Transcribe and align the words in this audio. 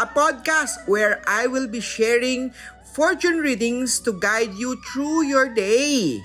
a 0.00 0.06
podcast 0.08 0.88
where 0.88 1.20
I 1.28 1.44
will 1.44 1.68
be 1.68 1.80
sharing 1.80 2.52
fortune 2.96 3.44
readings 3.44 4.00
to 4.04 4.16
guide 4.16 4.52
you 4.56 4.80
through 4.92 5.28
your 5.28 5.52
day. 5.52 6.20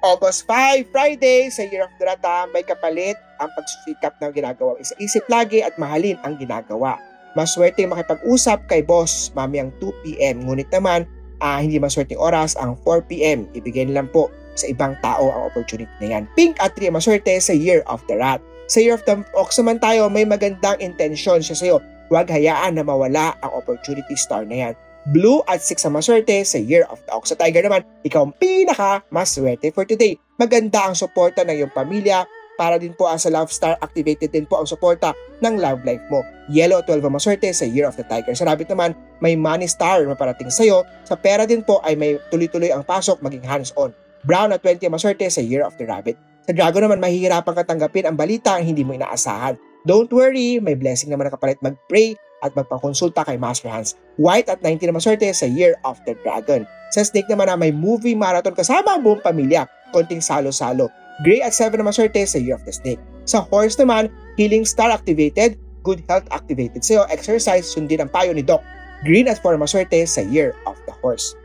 August 0.00 0.46
5, 0.48 0.92
Friday, 0.92 1.50
sa 1.50 1.66
Year 1.66 1.84
of 1.84 1.92
the 1.98 2.06
Rata, 2.06 2.46
may 2.54 2.62
kapalit 2.62 3.18
ang 3.42 3.50
pagsusikap 3.52 4.16
ng 4.22 4.32
ginagawa. 4.32 4.78
Isa-isip 4.78 5.26
lagi 5.26 5.60
at 5.60 5.74
mahalin 5.80 6.16
ang 6.22 6.38
ginagawa. 6.38 7.00
Maswerte 7.34 7.84
makipag-usap 7.84 8.70
kay 8.70 8.80
boss 8.86 9.34
mamayang 9.34 9.74
2pm. 9.82 10.46
Ngunit 10.46 10.70
naman, 10.72 11.04
uh, 11.42 11.58
hindi 11.60 11.76
maswerteng 11.76 12.20
oras 12.20 12.54
ang 12.56 12.78
4pm. 12.80 13.50
Ibigay 13.52 13.90
lang 13.92 14.08
po 14.08 14.30
sa 14.56 14.70
ibang 14.72 14.96
tao 15.04 15.28
ang 15.28 15.52
opportunity 15.52 15.90
na 16.00 16.16
yan. 16.16 16.24
Pink 16.32 16.56
at 16.64 16.72
3 16.78 16.88
maswerte 16.88 17.36
sa 17.42 17.52
Year 17.52 17.84
of 17.90 18.00
the 18.08 18.16
Rat. 18.16 18.40
Sa 18.72 18.80
Year 18.80 18.96
of 18.96 19.04
the 19.04 19.20
Ox 19.36 19.60
naman 19.60 19.82
tayo, 19.82 20.08
may 20.08 20.24
magandang 20.24 20.80
intensyon 20.80 21.44
siya 21.44 21.56
sa'yo. 21.56 21.76
Huwag 22.08 22.30
hayaan 22.30 22.78
na 22.78 22.86
mawala 22.86 23.34
ang 23.42 23.52
opportunity 23.56 24.14
star 24.14 24.46
na 24.46 24.70
yan. 24.70 24.74
Blue 25.14 25.42
at 25.46 25.62
6 25.62 25.86
ang 25.86 25.94
maswerte 25.94 26.34
sa 26.42 26.58
Year 26.58 26.82
of 26.90 26.98
the 27.06 27.14
Ox. 27.14 27.30
Sa 27.30 27.38
Tiger 27.38 27.62
naman, 27.62 27.86
ikaw 28.02 28.26
ang 28.26 28.34
pinaka 28.34 29.06
maswerte 29.14 29.70
for 29.70 29.86
today. 29.86 30.18
Maganda 30.34 30.90
ang 30.90 30.98
suporta 30.98 31.46
ng 31.46 31.54
iyong 31.54 31.74
pamilya, 31.74 32.26
para 32.56 32.80
din 32.80 32.96
po 32.96 33.04
ang 33.04 33.20
sa 33.20 33.28
Love 33.28 33.52
Star, 33.52 33.76
activated 33.84 34.32
din 34.32 34.48
po 34.48 34.56
ang 34.56 34.66
suporta 34.66 35.12
ng 35.44 35.60
love 35.60 35.84
life 35.84 36.02
mo. 36.08 36.24
Yellow 36.48 36.80
12 36.80 37.04
ang 37.04 37.14
maswerte 37.14 37.52
sa 37.52 37.68
Year 37.68 37.84
of 37.84 37.94
the 38.00 38.04
Tiger. 38.08 38.32
Sa 38.32 38.48
Rabbit 38.48 38.72
naman, 38.72 38.96
may 39.20 39.36
money 39.36 39.68
star 39.68 40.02
na 40.08 40.16
parating 40.16 40.48
sa'yo. 40.48 40.82
Sa 41.04 41.20
pera 41.20 41.44
din 41.44 41.60
po 41.60 41.84
ay 41.84 41.94
may 41.94 42.16
tuloy-tuloy 42.32 42.72
ang 42.72 42.82
pasok 42.82 43.20
maging 43.20 43.44
hands-on. 43.44 43.92
Brown 44.24 44.56
at 44.56 44.64
20 44.64 44.88
ang 44.88 44.96
maswerte 44.96 45.28
sa 45.28 45.44
Year 45.44 45.62
of 45.62 45.76
the 45.76 45.84
Rabbit. 45.84 46.16
Sa 46.48 46.56
Dragon 46.56 46.88
naman, 46.88 46.98
mahihirapan 46.98 47.54
ka 47.54 47.62
tanggapin 47.62 48.08
ang 48.08 48.16
balita 48.16 48.56
ang 48.56 48.64
hindi 48.64 48.82
mo 48.82 48.96
inaasahan. 48.96 49.60
Don't 49.86 50.10
worry, 50.10 50.58
may 50.58 50.74
blessing 50.74 51.14
naman 51.14 51.30
na 51.30 51.32
kapalit 51.38 51.62
mag-pray 51.62 52.18
at 52.42 52.50
magpakonsulta 52.58 53.22
kay 53.22 53.38
Master 53.38 53.70
Hans. 53.70 53.94
White 54.18 54.50
at 54.50 54.58
19 54.58 54.90
na 54.90 54.98
maswerte 54.98 55.30
sa 55.30 55.46
Year 55.46 55.78
of 55.86 56.02
the 56.02 56.18
Dragon. 56.26 56.66
Sa 56.90 57.06
Snake 57.06 57.30
naman 57.30 57.46
na 57.46 57.54
may 57.54 57.70
movie 57.70 58.18
marathon 58.18 58.58
kasama 58.58 58.98
ang 58.98 59.06
buong 59.06 59.22
pamilya. 59.22 59.70
Konting 59.94 60.18
salo-salo. 60.18 60.90
Gray 61.22 61.38
at 61.38 61.54
7 61.54 61.78
na 61.78 61.86
maswerte 61.86 62.18
sa 62.26 62.34
Year 62.34 62.58
of 62.58 62.66
the 62.66 62.74
Snake. 62.74 62.98
Sa 63.30 63.46
Horse 63.46 63.78
naman, 63.78 64.10
Healing 64.34 64.66
Star 64.66 64.90
activated, 64.90 65.54
Good 65.86 66.02
Health 66.10 66.26
activated 66.34 66.82
sa'yo, 66.82 67.06
exercise, 67.06 67.70
sundin 67.70 68.02
ang 68.02 68.10
payo 68.10 68.34
ni 68.34 68.42
Doc. 68.42 68.66
Green 69.06 69.30
at 69.30 69.38
4 69.38 69.54
na 69.54 69.62
maswerte 69.62 70.02
sa 70.02 70.18
Year 70.26 70.58
of 70.66 70.74
the 70.90 70.94
Horse. 70.98 71.38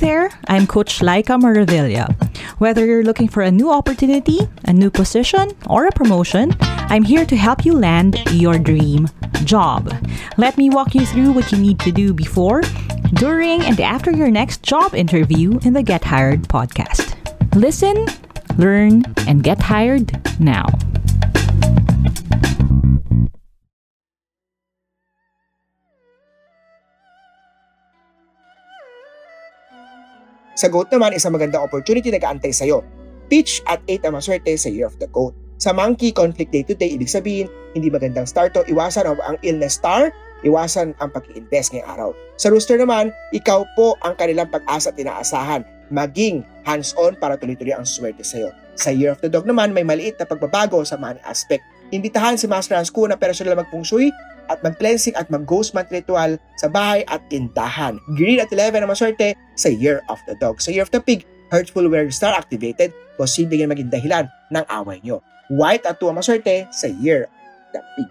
There, 0.00 0.30
I'm 0.48 0.66
Coach 0.66 1.00
Laika 1.00 1.38
Maravilla. 1.38 2.08
Whether 2.58 2.86
you're 2.86 3.04
looking 3.04 3.28
for 3.28 3.42
a 3.42 3.50
new 3.50 3.70
opportunity, 3.70 4.38
a 4.64 4.72
new 4.72 4.90
position, 4.90 5.50
or 5.68 5.86
a 5.86 5.92
promotion, 5.92 6.56
I'm 6.60 7.02
here 7.02 7.26
to 7.26 7.36
help 7.36 7.66
you 7.66 7.74
land 7.74 8.18
your 8.32 8.58
dream 8.58 9.08
job. 9.44 9.92
Let 10.38 10.56
me 10.56 10.70
walk 10.70 10.94
you 10.94 11.04
through 11.04 11.32
what 11.32 11.52
you 11.52 11.58
need 11.58 11.78
to 11.80 11.92
do 11.92 12.14
before, 12.14 12.62
during, 13.14 13.62
and 13.62 13.78
after 13.78 14.10
your 14.10 14.30
next 14.30 14.62
job 14.62 14.94
interview 14.94 15.58
in 15.64 15.74
the 15.74 15.82
Get 15.82 16.02
Hired 16.02 16.42
podcast. 16.44 17.14
Listen, 17.54 18.06
learn, 18.56 19.04
and 19.28 19.42
get 19.44 19.60
hired 19.60 20.40
now. 20.40 20.66
Sa 30.60 30.68
goat 30.68 30.92
naman, 30.92 31.16
isang 31.16 31.32
magandang 31.32 31.64
opportunity 31.64 32.12
na 32.12 32.20
gaantay 32.20 32.52
sa'yo. 32.52 32.84
Pitch 33.32 33.64
at 33.64 33.80
8 33.88 34.04
ang 34.04 34.20
maswerte 34.20 34.52
sa 34.60 34.68
Year 34.68 34.84
of 34.84 34.92
the 35.00 35.08
Goat. 35.08 35.32
Sa 35.56 35.72
monkey, 35.72 36.12
conflict 36.12 36.52
day 36.52 36.60
to 36.60 36.76
day, 36.76 36.92
ibig 36.92 37.08
sabihin, 37.08 37.48
hindi 37.72 37.88
magandang 37.88 38.28
start 38.28 38.52
to, 38.52 38.60
iwasan 38.68 39.08
ang, 39.08 39.40
illness 39.40 39.80
star, 39.80 40.12
iwasan 40.44 40.92
ang 41.00 41.08
pag-invest 41.16 41.72
ngayong 41.72 41.88
araw. 41.88 42.08
Sa 42.36 42.52
rooster 42.52 42.76
naman, 42.76 43.08
ikaw 43.32 43.64
po 43.72 43.96
ang 44.04 44.12
kanilang 44.20 44.52
pag-asa 44.52 44.92
at 44.92 45.00
inaasahan. 45.00 45.64
Maging 45.88 46.44
hands-on 46.68 47.16
para 47.16 47.40
tuloy-tuloy 47.40 47.72
ang 47.72 47.88
swerte 47.88 48.20
sa'yo. 48.20 48.52
Sa 48.76 48.92
Year 48.92 49.16
of 49.16 49.24
the 49.24 49.32
Dog 49.32 49.48
naman, 49.48 49.72
may 49.72 49.84
maliit 49.84 50.20
na 50.20 50.28
pagbabago 50.28 50.84
sa 50.84 51.00
money 51.00 51.24
aspect. 51.24 51.64
Imbitahan 51.88 52.36
si 52.36 52.44
Master 52.44 52.76
Hans 52.76 52.92
Kuh 52.92 53.08
na 53.08 53.16
personal 53.16 53.56
magpung 53.56 53.80
shui 53.80 54.12
at 54.50 54.60
mag-cleansing 54.66 55.14
at 55.14 55.30
mag-ghost 55.30 55.72
month 55.72 55.94
ritual 55.94 56.34
sa 56.58 56.66
bahay 56.66 57.06
at 57.06 57.22
tindahan. 57.30 58.02
Green 58.18 58.42
at 58.42 58.50
11 58.50 58.82
na 58.82 58.90
maswerte 58.90 59.38
sa 59.54 59.70
Year 59.70 60.02
of 60.10 60.18
the 60.26 60.34
Dog. 60.42 60.58
Sa 60.58 60.74
Year 60.74 60.82
of 60.82 60.90
the 60.90 60.98
Pig, 60.98 61.22
Hurtful 61.54 61.86
Wearing 61.86 62.10
Star 62.10 62.34
activated, 62.34 62.90
posibleng 63.14 63.70
maging 63.70 63.94
dahilan 63.94 64.26
ng 64.50 64.64
away 64.66 64.98
nyo. 65.06 65.22
White 65.48 65.86
at 65.86 66.02
2 66.02 66.10
maswerte 66.10 66.66
sa 66.74 66.90
Year 66.98 67.30
of 67.30 67.78
the 67.78 67.80
Pig. 67.94 68.10